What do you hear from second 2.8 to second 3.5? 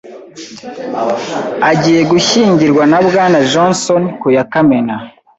na Bwana